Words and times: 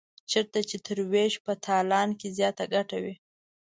چېرته 0.31 0.59
چې 0.69 0.77
تر 0.85 0.97
وېش 1.11 1.33
په 1.45 1.53
تالان 1.65 2.09
کې 2.19 2.27
زیاته 2.37 2.63
ګټه 2.73 2.97
وي. 3.03 3.15